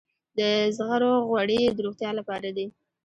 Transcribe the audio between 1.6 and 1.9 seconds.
د